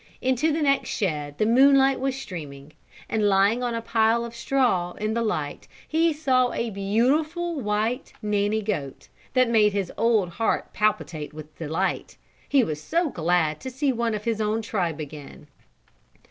[0.19, 2.73] Into the next shed the moonlight was streaming,
[3.07, 8.11] and lying on a pile of straw in the light he saw a beautiful white
[8.19, 12.17] Nanny goat, that made his old heart palpitate with delight,
[12.49, 15.45] he was so glad to see one of his own tribe again.